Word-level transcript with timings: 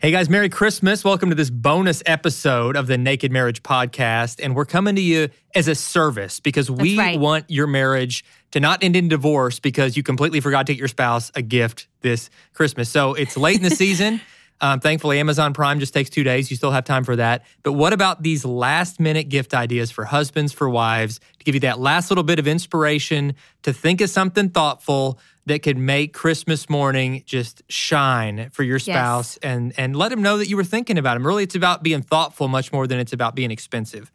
Hey 0.00 0.12
guys, 0.12 0.30
Merry 0.30 0.48
Christmas. 0.48 1.04
Welcome 1.04 1.28
to 1.28 1.34
this 1.34 1.50
bonus 1.50 2.02
episode 2.06 2.74
of 2.74 2.86
the 2.86 2.96
Naked 2.96 3.30
Marriage 3.30 3.62
Podcast. 3.62 4.40
And 4.42 4.56
we're 4.56 4.64
coming 4.64 4.96
to 4.96 5.02
you 5.02 5.28
as 5.54 5.68
a 5.68 5.74
service 5.74 6.40
because 6.40 6.70
we 6.70 6.96
right. 6.96 7.20
want 7.20 7.44
your 7.50 7.66
marriage 7.66 8.24
to 8.52 8.60
not 8.60 8.82
end 8.82 8.96
in 8.96 9.08
divorce 9.08 9.60
because 9.60 9.98
you 9.98 10.02
completely 10.02 10.40
forgot 10.40 10.66
to 10.68 10.72
get 10.72 10.78
your 10.78 10.88
spouse 10.88 11.30
a 11.34 11.42
gift 11.42 11.86
this 12.00 12.30
Christmas. 12.54 12.88
So 12.88 13.12
it's 13.12 13.36
late 13.36 13.58
in 13.58 13.62
the 13.62 13.68
season. 13.68 14.22
Um, 14.60 14.80
thankfully, 14.80 15.18
Amazon 15.18 15.54
Prime 15.54 15.80
just 15.80 15.94
takes 15.94 16.10
two 16.10 16.22
days. 16.22 16.50
You 16.50 16.56
still 16.56 16.70
have 16.70 16.84
time 16.84 17.04
for 17.04 17.16
that. 17.16 17.44
But 17.62 17.72
what 17.72 17.92
about 17.92 18.22
these 18.22 18.44
last 18.44 19.00
minute 19.00 19.28
gift 19.28 19.54
ideas 19.54 19.90
for 19.90 20.04
husbands, 20.04 20.52
for 20.52 20.68
wives, 20.68 21.18
to 21.38 21.44
give 21.44 21.54
you 21.54 21.60
that 21.60 21.78
last 21.78 22.10
little 22.10 22.24
bit 22.24 22.38
of 22.38 22.46
inspiration 22.46 23.34
to 23.62 23.72
think 23.72 24.00
of 24.00 24.10
something 24.10 24.50
thoughtful 24.50 25.18
that 25.46 25.62
could 25.62 25.78
make 25.78 26.12
Christmas 26.12 26.68
morning 26.68 27.22
just 27.26 27.62
shine 27.68 28.50
for 28.50 28.62
your 28.62 28.78
spouse 28.78 29.36
and 29.38 29.72
and 29.78 29.96
let 29.96 30.10
them 30.10 30.22
know 30.22 30.36
that 30.38 30.48
you 30.48 30.56
were 30.56 30.64
thinking 30.64 30.98
about 30.98 31.14
them. 31.14 31.26
Really, 31.26 31.42
it's 31.44 31.54
about 31.54 31.82
being 31.82 32.02
thoughtful 32.02 32.46
much 32.46 32.72
more 32.72 32.86
than 32.86 32.98
it's 32.98 33.12
about 33.12 33.34
being 33.34 33.50
expensive. 33.50 34.12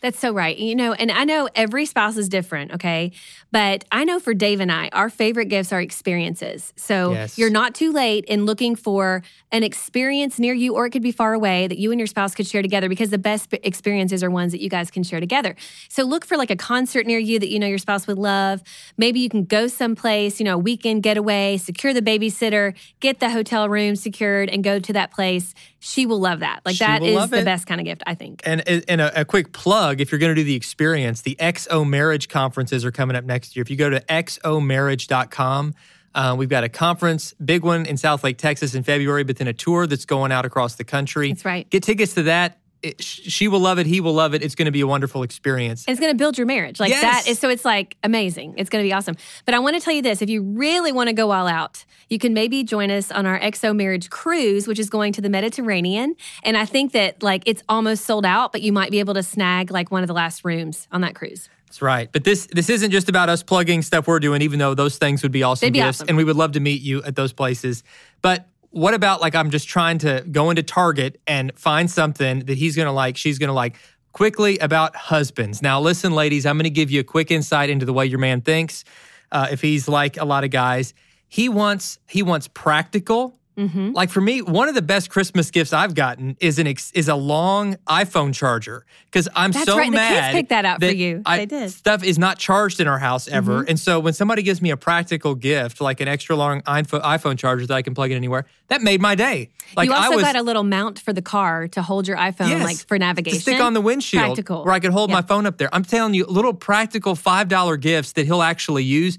That's 0.00 0.18
so 0.18 0.32
right. 0.32 0.56
You 0.56 0.76
know, 0.76 0.92
and 0.92 1.10
I 1.10 1.24
know 1.24 1.48
every 1.54 1.86
spouse 1.86 2.16
is 2.16 2.28
different, 2.28 2.72
okay? 2.74 3.12
But 3.50 3.84
I 3.90 4.04
know 4.04 4.18
for 4.18 4.34
Dave 4.34 4.60
and 4.60 4.70
I, 4.70 4.88
our 4.92 5.08
favorite 5.10 5.46
gifts 5.46 5.72
are 5.72 5.80
experiences. 5.80 6.72
So 6.76 7.12
Yes. 7.12 7.38
you're 7.38 7.50
not 7.50 7.74
too 7.74 7.92
late 7.92 8.24
in 8.26 8.44
looking 8.44 8.76
for 8.76 9.22
an 9.50 9.62
experience 9.62 10.38
near 10.38 10.52
you, 10.52 10.74
or 10.74 10.84
it 10.86 10.90
could 10.90 11.02
be 11.02 11.12
far 11.12 11.32
away 11.32 11.66
that 11.66 11.78
you 11.78 11.90
and 11.90 11.98
your 11.98 12.06
spouse 12.06 12.34
could 12.34 12.46
share 12.46 12.60
together 12.60 12.88
because 12.88 13.08
the 13.10 13.18
best 13.18 13.52
experiences 13.62 14.22
are 14.22 14.30
ones 14.30 14.52
that 14.52 14.60
you 14.60 14.68
guys 14.68 14.90
can 14.90 15.02
share 15.02 15.20
together. 15.20 15.56
So 15.88 16.02
look 16.02 16.26
for 16.26 16.36
like 16.36 16.50
a 16.50 16.56
concert 16.56 17.06
near 17.06 17.18
you 17.18 17.38
that 17.38 17.48
you 17.48 17.58
know 17.58 17.66
your 17.66 17.78
spouse 17.78 18.06
would 18.06 18.18
love. 18.18 18.62
Maybe 18.98 19.20
you 19.20 19.30
can 19.30 19.44
go 19.44 19.66
someplace, 19.66 20.38
you 20.38 20.44
know, 20.44 20.54
a 20.54 20.58
weekend 20.58 21.02
getaway, 21.02 21.56
secure 21.56 21.94
the 21.94 22.02
babysitter, 22.02 22.74
get 23.00 23.20
the 23.20 23.30
hotel 23.30 23.68
room 23.68 23.96
secured, 23.96 24.50
and 24.50 24.62
go 24.62 24.78
to 24.78 24.92
that 24.92 25.10
place. 25.10 25.54
She 25.80 26.04
will 26.04 26.20
love 26.20 26.40
that. 26.40 26.60
Like 26.66 26.74
She 26.74 26.84
that 26.84 27.02
is 27.02 27.30
the 27.30 27.42
best 27.42 27.66
kind 27.66 27.80
of 27.80 27.86
gift, 27.86 28.02
I 28.06 28.14
think. 28.14 28.42
And 28.44 28.68
and 28.68 29.00
a, 29.00 29.20
a 29.20 29.24
quick 29.24 29.52
plug: 29.52 29.87
if 29.96 30.12
you're 30.12 30.18
going 30.18 30.34
to 30.34 30.40
do 30.40 30.44
the 30.44 30.54
experience, 30.54 31.22
the 31.22 31.36
XO 31.40 31.88
Marriage 31.88 32.28
conferences 32.28 32.84
are 32.84 32.90
coming 32.90 33.16
up 33.16 33.24
next 33.24 33.56
year. 33.56 33.62
If 33.62 33.70
you 33.70 33.76
go 33.76 33.90
to 33.90 34.00
xomarriage.com, 34.00 35.74
uh, 36.14 36.34
we've 36.36 36.48
got 36.48 36.64
a 36.64 36.68
conference, 36.68 37.34
big 37.34 37.62
one 37.62 37.86
in 37.86 37.96
Southlake, 37.96 38.38
Texas, 38.38 38.74
in 38.74 38.82
February, 38.82 39.24
but 39.24 39.36
then 39.36 39.46
a 39.46 39.52
tour 39.52 39.86
that's 39.86 40.04
going 40.04 40.32
out 40.32 40.44
across 40.44 40.74
the 40.74 40.84
country. 40.84 41.32
That's 41.32 41.44
right. 41.44 41.68
Get 41.70 41.82
tickets 41.82 42.14
to 42.14 42.24
that. 42.24 42.58
It, 42.82 43.02
she 43.02 43.48
will 43.48 43.60
love 43.60 43.78
it. 43.78 43.86
He 43.86 44.00
will 44.00 44.12
love 44.12 44.34
it. 44.34 44.42
It's 44.42 44.54
going 44.54 44.66
to 44.66 44.72
be 44.72 44.80
a 44.80 44.86
wonderful 44.86 45.22
experience. 45.22 45.84
It's 45.88 45.98
going 45.98 46.12
to 46.12 46.16
build 46.16 46.38
your 46.38 46.46
marriage. 46.46 46.78
Like 46.78 46.90
Yes. 46.90 47.02
that 47.02 47.30
is 47.30 47.38
so 47.38 47.48
it's 47.48 47.64
like 47.64 47.96
amazing. 48.04 48.54
It's 48.56 48.70
going 48.70 48.84
to 48.84 48.88
be 48.88 48.92
awesome. 48.92 49.16
But 49.44 49.54
I 49.54 49.58
want 49.58 49.74
to 49.76 49.80
tell 49.80 49.92
you 49.94 50.02
this, 50.02 50.22
if 50.22 50.30
you 50.30 50.42
really 50.42 50.92
want 50.92 51.08
to 51.08 51.12
go 51.12 51.32
all 51.32 51.48
out, 51.48 51.84
you 52.08 52.18
can 52.18 52.32
maybe 52.34 52.62
join 52.62 52.90
us 52.90 53.10
on 53.10 53.26
our 53.26 53.38
XO 53.40 53.74
marriage 53.74 54.10
cruise, 54.10 54.68
which 54.68 54.78
is 54.78 54.88
going 54.88 55.12
to 55.14 55.20
the 55.20 55.28
Mediterranean. 55.28 56.14
And 56.44 56.56
I 56.56 56.64
think 56.64 56.92
that 56.92 57.22
like 57.22 57.42
it's 57.46 57.62
almost 57.68 58.04
sold 58.04 58.24
out, 58.24 58.52
but 58.52 58.62
you 58.62 58.72
might 58.72 58.90
be 58.90 59.00
able 59.00 59.14
to 59.14 59.22
snag 59.22 59.70
like 59.70 59.90
one 59.90 60.02
of 60.02 60.06
the 60.08 60.14
last 60.14 60.44
rooms 60.44 60.86
on 60.92 61.00
that 61.00 61.14
cruise. 61.14 61.48
That's 61.66 61.82
right. 61.82 62.10
But 62.10 62.24
this 62.24 62.46
this 62.50 62.70
isn't 62.70 62.92
just 62.92 63.08
about 63.10 63.28
us 63.28 63.42
plugging 63.42 63.82
stuff 63.82 64.06
we're 64.06 64.20
doing, 64.20 64.40
even 64.40 64.58
though 64.58 64.74
those 64.74 64.96
things 64.96 65.22
would 65.22 65.32
be 65.32 65.42
awesome 65.42 65.70
be 65.70 65.80
gifts, 65.80 66.00
awesome. 66.00 66.08
and 66.08 66.16
we 66.16 66.24
would 66.24 66.36
love 66.36 66.52
to 66.52 66.60
meet 66.60 66.80
you 66.80 67.02
at 67.02 67.14
those 67.14 67.32
places. 67.34 67.82
But 68.22 68.46
what 68.70 68.94
about 68.94 69.20
like 69.20 69.34
I'm 69.34 69.50
just 69.50 69.68
trying 69.68 69.98
to 69.98 70.24
go 70.30 70.50
into 70.50 70.62
Target 70.62 71.20
and 71.26 71.52
find 71.56 71.90
something 71.90 72.40
that 72.46 72.58
he's 72.58 72.76
gonna 72.76 72.92
like, 72.92 73.16
she's 73.16 73.38
gonna 73.38 73.52
like. 73.52 73.76
Quickly 74.12 74.58
about 74.58 74.96
husbands. 74.96 75.62
Now, 75.62 75.80
listen, 75.80 76.12
ladies, 76.12 76.44
I'm 76.44 76.56
gonna 76.56 76.70
give 76.70 76.90
you 76.90 76.98
a 76.98 77.04
quick 77.04 77.30
insight 77.30 77.70
into 77.70 77.86
the 77.86 77.92
way 77.92 78.06
your 78.06 78.18
man 78.18 78.40
thinks. 78.40 78.82
Uh, 79.30 79.46
if 79.52 79.60
he's 79.60 79.86
like 79.86 80.16
a 80.16 80.24
lot 80.24 80.42
of 80.42 80.50
guys, 80.50 80.92
he 81.28 81.48
wants 81.48 81.98
he 82.08 82.22
wants 82.22 82.48
practical. 82.48 83.38
Like 83.58 84.10
for 84.10 84.20
me, 84.20 84.40
one 84.40 84.68
of 84.68 84.76
the 84.76 84.82
best 84.82 85.10
Christmas 85.10 85.50
gifts 85.50 85.72
I've 85.72 85.94
gotten 85.94 86.36
is 86.38 86.60
an 86.60 86.68
ex- 86.68 86.92
is 86.92 87.08
a 87.08 87.16
long 87.16 87.74
iPhone 87.88 88.32
charger 88.32 88.86
because 89.10 89.28
I'm 89.34 89.50
That's 89.50 89.66
so 89.66 89.76
right. 89.76 89.90
The 89.90 89.98
kids 89.98 90.26
picked 90.32 90.48
that 90.50 90.64
out 90.64 90.80
for 90.80 90.86
you. 90.86 91.22
I- 91.26 91.38
They 91.38 91.46
did. 91.46 91.70
stuff 91.72 92.04
is 92.04 92.18
not 92.18 92.38
charged 92.38 92.78
in 92.78 92.86
our 92.86 92.98
house 93.00 93.26
ever. 93.26 93.60
Mm-hmm. 93.60 93.70
And 93.70 93.80
so 93.80 93.98
when 93.98 94.12
somebody 94.12 94.42
gives 94.42 94.62
me 94.62 94.70
a 94.70 94.76
practical 94.76 95.34
gift, 95.34 95.80
like 95.80 96.00
an 96.00 96.06
extra 96.06 96.36
long 96.36 96.62
iPhone 96.62 97.02
iPhone 97.02 97.36
charger 97.36 97.66
that 97.66 97.74
I 97.74 97.82
can 97.82 97.94
plug 97.94 98.10
in 98.12 98.16
anywhere, 98.16 98.46
that 98.68 98.80
made 98.82 99.00
my 99.00 99.16
day. 99.16 99.50
Like 99.76 99.88
you 99.88 99.94
also 99.94 100.14
was 100.14 100.24
got 100.24 100.36
a 100.36 100.42
little 100.42 100.62
mount 100.64 101.00
for 101.00 101.12
the 101.12 101.22
car 101.22 101.66
to 101.68 101.82
hold 101.82 102.06
your 102.06 102.16
iPhone 102.16 102.50
yes, 102.50 102.62
like 102.62 102.76
for 102.78 102.96
to 102.96 103.00
navigation. 103.00 103.40
stick 103.40 103.60
on 103.60 103.72
the 103.74 103.80
windshield 103.80 104.22
Practical. 104.24 104.64
where 104.64 104.72
I 104.74 104.78
could 104.78 104.92
hold 104.92 105.10
Yeah. 105.10 105.16
my 105.16 105.22
phone 105.22 105.46
up 105.46 105.58
there. 105.58 105.68
I'm 105.74 105.84
telling 105.84 106.14
you, 106.14 106.26
little 106.26 106.54
practical 106.54 107.16
$5 107.16 107.80
gifts 107.80 108.12
that 108.12 108.24
he'll 108.26 108.42
actually 108.42 108.84
use. 108.84 109.18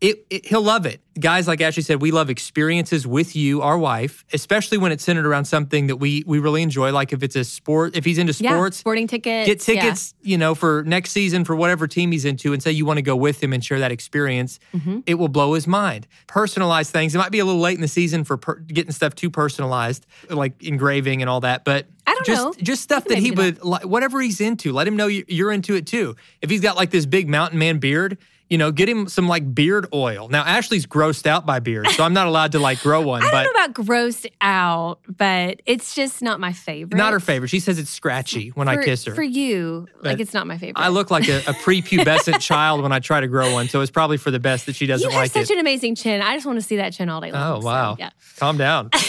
It, 0.00 0.24
it, 0.30 0.46
he'll 0.46 0.62
love 0.62 0.86
it. 0.86 1.00
Guys, 1.18 1.48
like 1.48 1.60
Ashley 1.60 1.82
said, 1.82 2.00
we 2.00 2.12
love 2.12 2.30
experiences 2.30 3.04
with 3.04 3.34
you, 3.34 3.62
our 3.62 3.76
wife, 3.76 4.24
especially 4.32 4.78
when 4.78 4.92
it's 4.92 5.02
centered 5.02 5.26
around 5.26 5.46
something 5.46 5.88
that 5.88 5.96
we 5.96 6.22
we 6.24 6.38
really 6.38 6.62
enjoy. 6.62 6.92
Like 6.92 7.12
if 7.12 7.24
it's 7.24 7.34
a 7.34 7.42
sport, 7.42 7.96
if 7.96 8.04
he's 8.04 8.18
into 8.18 8.32
Yeah, 8.40 8.52
sports, 8.52 8.76
sporting 8.76 9.08
tickets. 9.08 9.46
get 9.48 9.66
yeah. 9.74 9.80
tickets, 9.82 10.14
you 10.22 10.38
know, 10.38 10.54
for 10.54 10.84
next 10.86 11.10
season 11.10 11.44
for 11.44 11.56
whatever 11.56 11.88
team 11.88 12.12
he's 12.12 12.24
into 12.24 12.52
and 12.52 12.62
say 12.62 12.70
you 12.70 12.86
want 12.86 12.98
to 12.98 13.02
go 13.02 13.16
with 13.16 13.42
him 13.42 13.52
and 13.52 13.64
share 13.64 13.80
that 13.80 13.90
experience. 13.90 14.60
Mm-hmm. 14.72 15.00
It 15.06 15.14
will 15.14 15.26
blow 15.26 15.54
his 15.54 15.66
mind. 15.66 16.06
Personalize 16.28 16.90
things. 16.90 17.16
It 17.16 17.18
might 17.18 17.32
be 17.32 17.40
a 17.40 17.44
little 17.44 17.60
late 17.60 17.74
in 17.74 17.80
the 17.80 17.88
season 17.88 18.22
for 18.22 18.36
per- 18.36 18.60
getting 18.60 18.92
stuff 18.92 19.16
too 19.16 19.30
personalized, 19.30 20.06
like 20.30 20.62
engraving 20.62 21.22
and 21.22 21.28
all 21.28 21.40
that, 21.40 21.64
but 21.64 21.86
I 22.06 22.14
don't 22.14 22.24
just 22.26 22.44
know. 22.44 22.54
just 22.64 22.82
stuff 22.82 23.04
that 23.06 23.18
he 23.18 23.32
would 23.32 23.64
like 23.64 23.84
whatever 23.84 24.20
he's 24.20 24.40
into. 24.40 24.72
Let 24.72 24.86
him 24.86 24.94
know 24.94 25.08
you're 25.08 25.50
into 25.50 25.74
it 25.74 25.88
too. 25.88 26.14
If 26.40 26.50
he's 26.50 26.60
got 26.60 26.76
like 26.76 26.90
this 26.90 27.04
big 27.06 27.28
mountain 27.28 27.58
man 27.58 27.78
beard, 27.78 28.16
you 28.50 28.56
know, 28.58 28.70
get 28.72 28.88
him 28.88 29.08
some 29.08 29.28
like 29.28 29.54
beard 29.54 29.86
oil. 29.92 30.28
Now 30.28 30.42
Ashley's 30.42 30.86
grossed 30.86 31.26
out 31.26 31.44
by 31.44 31.58
beards, 31.60 31.94
so 31.96 32.02
I'm 32.04 32.14
not 32.14 32.26
allowed 32.26 32.52
to 32.52 32.58
like 32.58 32.80
grow 32.80 33.02
one, 33.02 33.22
I 33.24 33.30
but 33.30 33.42
don't 33.44 33.54
know 33.56 33.64
about 33.64 33.74
grossed 33.74 34.26
out, 34.40 35.00
but 35.06 35.60
it's 35.66 35.94
just 35.94 36.22
not 36.22 36.40
my 36.40 36.52
favorite. 36.52 36.96
not 36.96 37.12
her 37.12 37.20
favorite. 37.20 37.48
She 37.48 37.60
says 37.60 37.78
it's 37.78 37.90
scratchy 37.90 38.48
when 38.50 38.66
I 38.68 38.82
kiss 38.82 39.04
her. 39.04 39.14
For 39.14 39.22
you, 39.22 39.86
like 40.02 40.18
it's 40.20 40.32
not 40.32 40.46
my 40.46 40.56
favorite. 40.56 40.80
I 40.80 40.88
look 40.88 41.10
like 41.10 41.28
a, 41.28 41.38
a 41.40 41.52
prepubescent 41.54 42.40
child 42.40 42.82
when 42.82 42.92
I 42.92 43.00
try 43.00 43.20
to 43.20 43.28
grow 43.28 43.52
one, 43.52 43.68
so 43.68 43.80
it's 43.82 43.90
probably 43.90 44.16
for 44.16 44.30
the 44.30 44.40
best 44.40 44.66
that 44.66 44.76
she 44.76 44.86
doesn't 44.86 45.06
You 45.10 45.12
have 45.14 45.24
like 45.24 45.32
such 45.32 45.50
it. 45.50 45.54
an 45.54 45.58
amazing 45.60 45.94
chin. 45.94 46.22
I 46.22 46.34
just 46.34 46.46
want 46.46 46.58
to 46.58 46.64
see 46.66 46.76
that 46.76 46.92
chin 46.94 47.08
all 47.08 47.20
day 47.20 47.32
long. 47.32 47.56
oh 47.58 47.60
So, 47.60 47.66
wow! 47.66 47.96
yeah. 47.98 48.10
Calm 48.38 48.56
down. 48.56 48.90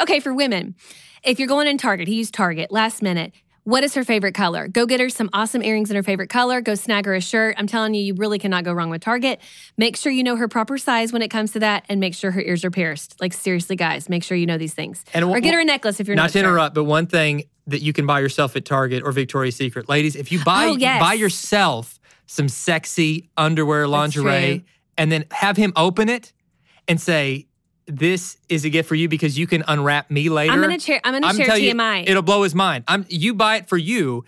Okay, 0.00 0.20
for 0.20 0.32
women, 0.32 0.76
if 1.24 1.38
you're 1.40 1.48
going 1.48 1.66
in 1.66 1.76
Target, 1.76 2.06
he 2.06 2.14
used 2.14 2.32
Target 2.32 2.70
last 2.70 3.02
minute. 3.02 3.32
What 3.68 3.84
is 3.84 3.92
her 3.96 4.02
favorite 4.04 4.32
color? 4.34 4.66
Go 4.66 4.86
get 4.86 4.98
her 4.98 5.10
some 5.10 5.28
awesome 5.34 5.62
earrings 5.62 5.90
in 5.90 5.96
her 5.96 6.02
favorite 6.02 6.30
color. 6.30 6.62
Go 6.62 6.74
snag 6.74 7.04
her 7.04 7.14
a 7.14 7.20
shirt. 7.20 7.54
I'm 7.58 7.66
telling 7.66 7.92
you, 7.92 8.00
you 8.00 8.14
really 8.14 8.38
cannot 8.38 8.64
go 8.64 8.72
wrong 8.72 8.88
with 8.88 9.02
Target. 9.02 9.40
Make 9.76 9.94
sure 9.98 10.10
you 10.10 10.22
know 10.22 10.36
her 10.36 10.48
proper 10.48 10.78
size 10.78 11.12
when 11.12 11.20
it 11.20 11.28
comes 11.28 11.52
to 11.52 11.58
that, 11.58 11.84
and 11.90 12.00
make 12.00 12.14
sure 12.14 12.30
her 12.30 12.40
ears 12.40 12.64
are 12.64 12.70
pierced. 12.70 13.20
Like 13.20 13.34
seriously, 13.34 13.76
guys, 13.76 14.08
make 14.08 14.24
sure 14.24 14.38
you 14.38 14.46
know 14.46 14.56
these 14.56 14.72
things. 14.72 15.04
And 15.12 15.22
or 15.22 15.38
get 15.40 15.52
her 15.52 15.60
a 15.60 15.66
necklace 15.66 16.00
if 16.00 16.06
you're 16.06 16.16
not, 16.16 16.22
Not 16.22 16.30
to 16.30 16.38
sure. 16.38 16.48
interrupt, 16.48 16.74
but 16.76 16.84
one 16.84 17.08
thing 17.08 17.44
that 17.66 17.82
you 17.82 17.92
can 17.92 18.06
buy 18.06 18.20
yourself 18.20 18.56
at 18.56 18.64
Target 18.64 19.02
or 19.02 19.12
Victoria's 19.12 19.56
Secret, 19.56 19.86
ladies, 19.86 20.16
if 20.16 20.32
you 20.32 20.42
buy 20.42 20.64
Oh, 20.64 20.76
yes. 20.78 20.98
buy 20.98 21.12
yourself 21.12 21.98
some 22.24 22.48
sexy 22.48 23.28
underwear, 23.36 23.86
lingerie, 23.86 24.64
and 24.96 25.12
then 25.12 25.26
have 25.30 25.58
him 25.58 25.74
open 25.76 26.08
it 26.08 26.32
and 26.88 26.98
say, 26.98 27.47
"This 27.88 28.36
is 28.48 28.64
a 28.64 28.70
gift 28.70 28.88
for 28.88 28.94
you 28.94 29.08
because 29.08 29.36
you 29.36 29.46
can 29.46 29.64
unwrap 29.66 30.10
me 30.10 30.28
later." 30.28 30.52
I'm 30.52 30.60
gonna 30.60 30.78
share. 30.78 31.00
I'm 31.02 31.20
gonna 31.20 31.34
share 31.34 31.46
telling 31.46 31.64
you, 31.64 31.74
TMI. 31.74 32.04
it'll 32.08 32.22
blow 32.22 32.42
his 32.44 32.54
mind. 32.54 32.84
I'm 32.86 33.04
you 33.08 33.34
buy 33.34 33.56
it 33.56 33.68
for 33.68 33.76
you. 33.76 34.24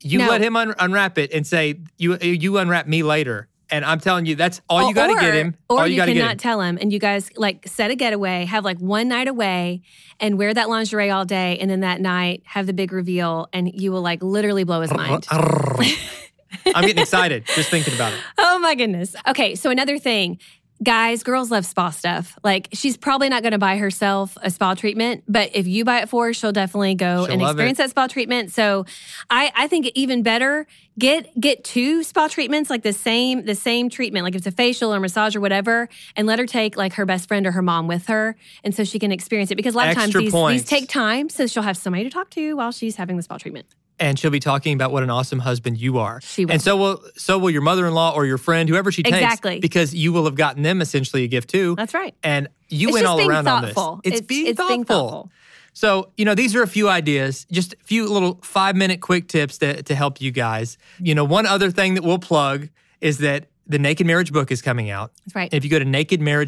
You 0.00 0.18
No. 0.18 0.28
let 0.28 0.40
him 0.40 0.56
un- 0.56 0.74
unwrap 0.78 1.18
it 1.18 1.32
and 1.32 1.46
say, 1.46 1.78
"You 1.98 2.18
you 2.20 2.58
unwrap 2.58 2.88
me 2.88 3.02
later." 3.02 3.48
And 3.70 3.86
I'm 3.86 4.00
telling 4.00 4.26
you, 4.26 4.34
that's 4.34 4.60
all 4.68 4.84
oh, 4.84 4.88
you 4.88 4.94
got 4.94 5.06
to 5.06 5.14
get 5.14 5.32
him. 5.32 5.54
Or 5.70 5.80
all 5.80 5.86
you, 5.86 5.94
you 5.94 5.96
got 5.96 6.04
to 6.04 6.12
get 6.12 6.20
cannot 6.20 6.38
tell 6.38 6.60
him, 6.60 6.76
and 6.78 6.92
you 6.92 6.98
guys 6.98 7.30
like 7.36 7.66
set 7.66 7.90
a 7.90 7.94
getaway, 7.94 8.44
have 8.44 8.66
like 8.66 8.78
one 8.80 9.08
night 9.08 9.28
away, 9.28 9.80
and 10.20 10.36
wear 10.36 10.52
that 10.52 10.68
lingerie 10.68 11.08
all 11.08 11.24
day, 11.24 11.56
and 11.58 11.70
then 11.70 11.80
that 11.80 11.98
night 12.02 12.42
have 12.44 12.66
the 12.66 12.74
big 12.74 12.92
reveal, 12.92 13.48
and 13.54 13.72
you 13.72 13.90
will 13.90 14.02
like 14.02 14.22
literally 14.22 14.64
blow 14.64 14.82
his 14.82 14.92
mind. 14.92 15.26
I'm 15.30 16.82
getting 16.82 16.98
excited 16.98 17.46
just 17.46 17.70
thinking 17.70 17.94
about 17.94 18.12
it. 18.12 18.18
Oh 18.38 18.58
my 18.58 18.74
goodness. 18.74 19.16
Okay, 19.26 19.54
so 19.54 19.70
another 19.70 19.98
thing. 19.98 20.38
Guys, 20.82 21.22
girls 21.22 21.50
love 21.50 21.64
spa 21.64 21.90
stuff. 21.90 22.38
Like 22.42 22.68
she's 22.72 22.96
probably 22.96 23.28
not 23.28 23.42
going 23.42 23.52
to 23.52 23.58
buy 23.58 23.76
herself 23.76 24.36
a 24.42 24.50
spa 24.50 24.74
treatment, 24.74 25.24
but 25.28 25.50
if 25.54 25.66
you 25.66 25.84
buy 25.84 26.00
it 26.00 26.08
for 26.08 26.26
her, 26.26 26.32
she'll 26.34 26.52
definitely 26.52 26.94
go 26.94 27.24
She'll 27.24 27.34
and 27.34 27.42
experience 27.42 27.78
that 27.78 27.90
spa 27.90 28.06
treatment. 28.06 28.50
So, 28.52 28.86
I 29.30 29.52
I 29.54 29.68
think 29.68 29.90
even 29.94 30.22
better 30.22 30.66
get 30.98 31.38
get 31.38 31.62
two 31.64 32.02
spa 32.02 32.28
treatments 32.28 32.70
like 32.70 32.82
the 32.82 32.92
same 32.92 33.44
the 33.44 33.54
same 33.54 33.90
treatment, 33.90 34.24
like 34.24 34.34
if 34.34 34.38
it's 34.38 34.46
a 34.46 34.50
facial 34.50 34.92
or 34.92 34.98
massage 34.98 35.36
or 35.36 35.40
whatever, 35.40 35.88
and 36.16 36.26
let 36.26 36.38
her 36.38 36.46
take 36.46 36.76
like 36.76 36.94
her 36.94 37.06
best 37.06 37.28
friend 37.28 37.46
or 37.46 37.52
her 37.52 37.62
mom 37.62 37.86
with 37.86 38.06
her, 38.06 38.36
and 38.64 38.74
so 38.74 38.82
she 38.82 38.98
can 38.98 39.12
experience 39.12 39.50
it. 39.50 39.56
Because 39.56 39.74
a 39.74 39.78
lot 39.78 39.88
of 39.88 39.94
times 39.94 40.14
these, 40.14 40.32
these 40.32 40.64
take 40.64 40.88
time, 40.88 41.28
so 41.28 41.46
she'll 41.46 41.62
have 41.62 41.76
somebody 41.76 42.04
to 42.04 42.10
talk 42.10 42.30
to 42.30 42.56
while 42.56 42.72
she's 42.72 42.96
having 42.96 43.16
the 43.16 43.22
spa 43.22 43.38
treatment. 43.38 43.66
And 43.98 44.18
she'll 44.18 44.30
be 44.30 44.40
talking 44.40 44.74
about 44.74 44.90
what 44.90 45.02
an 45.02 45.10
awesome 45.10 45.38
husband 45.38 45.78
you 45.78 45.98
are. 45.98 46.20
She 46.22 46.44
will. 46.44 46.52
And 46.52 46.62
so 46.62 46.76
will 46.76 47.04
so 47.16 47.38
will 47.38 47.50
your 47.50 47.62
mother-in-law 47.62 48.14
or 48.14 48.26
your 48.26 48.38
friend, 48.38 48.68
whoever 48.68 48.90
she 48.90 49.02
takes. 49.02 49.16
Exactly. 49.16 49.60
Because 49.60 49.94
you 49.94 50.12
will 50.12 50.24
have 50.24 50.34
gotten 50.34 50.62
them 50.62 50.80
essentially 50.80 51.22
a 51.24 51.28
gift 51.28 51.50
too. 51.50 51.76
That's 51.76 51.94
right. 51.94 52.14
and 52.22 52.48
you 52.68 52.88
It's 52.88 52.94
went 52.94 53.06
all 53.06 53.20
around 53.28 53.44
thoughtful. 53.44 53.82
on 53.82 54.00
this. 54.02 54.14
It's, 54.14 54.26
being, 54.26 54.46
it's 54.48 54.56
thoughtful. 54.56 54.74
being 54.76 54.84
thoughtful. 54.84 55.30
So, 55.74 56.10
you 56.16 56.24
know, 56.24 56.34
these 56.34 56.54
are 56.54 56.62
a 56.62 56.66
few 56.68 56.88
ideas, 56.88 57.46
just 57.50 57.74
a 57.74 57.76
few 57.84 58.08
little 58.08 58.38
five 58.42 58.76
minute 58.76 59.00
quick 59.00 59.28
tips 59.28 59.58
to, 59.58 59.82
to 59.84 59.94
help 59.94 60.20
you 60.20 60.30
guys. 60.30 60.76
You 60.98 61.14
know, 61.14 61.24
one 61.24 61.46
other 61.46 61.70
thing 61.70 61.94
that 61.94 62.02
we'll 62.02 62.18
plug 62.18 62.68
is 63.00 63.18
that 63.18 63.46
the 63.66 63.78
Naked 63.78 64.06
Marriage 64.06 64.32
book 64.32 64.50
is 64.50 64.60
coming 64.62 64.90
out. 64.90 65.12
That's 65.26 65.34
right. 65.34 65.54
If 65.54 65.64
you 65.64 65.70
go 65.70 65.78
to 65.78 65.84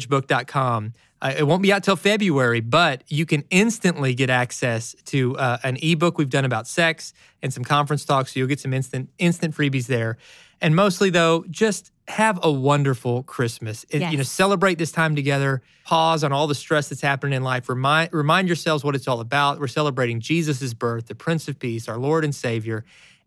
nakedmarriagebook.com, 0.09 0.93
uh, 1.21 1.33
it 1.37 1.43
won't 1.43 1.63
be 1.63 1.71
out 1.73 1.83
till 1.83 1.95
February, 1.95 2.59
but 2.59 3.03
you 3.07 3.25
can 3.25 3.43
instantly 3.49 4.13
get 4.13 4.29
access 4.29 4.95
to 5.05 5.37
uh, 5.37 5.57
an 5.63 5.77
ebook 5.81 6.17
we've 6.17 6.29
done 6.29 6.45
about 6.45 6.67
sex 6.67 7.13
and 7.41 7.53
some 7.53 7.63
conference 7.63 8.05
talks. 8.05 8.33
So 8.33 8.39
you'll 8.39 8.49
get 8.49 8.59
some 8.59 8.73
instant 8.73 9.09
instant 9.17 9.55
freebies 9.55 9.87
there. 9.87 10.17
And 10.61 10.75
mostly, 10.75 11.09
though, 11.09 11.43
just 11.49 11.91
have 12.07 12.39
a 12.43 12.51
wonderful 12.51 13.23
Christmas. 13.23 13.85
It- 13.89 14.01
You 14.11 14.17
know, 14.17 14.23
celebrate 14.23 14.77
this 14.77 14.91
time 14.91 15.15
together. 15.15 15.61
Pause 15.85 16.25
on 16.25 16.31
all 16.33 16.47
the 16.47 16.55
stress 16.55 16.89
that's 16.89 17.01
happening 17.01 17.33
in 17.35 17.43
life. 17.43 17.69
Remind 17.69 18.13
remind 18.13 18.47
yourselves 18.47 18.83
what 18.83 18.95
it's 18.95 19.07
all 19.07 19.19
about. 19.19 19.59
We're 19.59 19.67
celebrating 19.67 20.19
Jesus' 20.19 20.73
birth, 20.73 21.07
the 21.07 21.15
Prince 21.15 21.47
of 21.47 21.59
Peace, 21.59 21.87
our 21.87 21.97
Lord 21.97 22.23
and 22.23 22.33
Savior, 22.35 22.83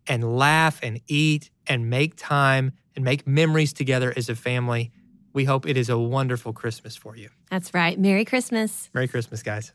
and 0.07 0.37
laugh 0.37 0.79
and 0.83 1.01
eat 1.07 1.49
and 1.67 1.89
make 1.89 2.15
time 2.15 2.71
and 2.99 3.05
make 3.05 3.25
memories 3.25 3.71
together 3.71 4.13
as 4.17 4.27
a 4.27 4.35
family. 4.35 4.91
We 5.31 5.45
hope 5.45 5.65
it 5.65 5.77
is 5.77 5.87
a 5.87 5.97
wonderful 5.97 6.51
Christmas 6.51 6.97
for 6.97 7.15
you. 7.15 7.29
That's 7.49 7.73
right. 7.73 7.97
Merry 7.97 8.25
Christmas. 8.25 8.89
Merry 8.93 9.07
Christmas, 9.07 9.41
guys. 9.41 9.71